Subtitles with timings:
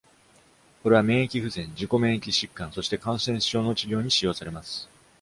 [0.81, 4.89] これは、免疫不全、自己免疫疾患、そして感染症の治療に使用されます。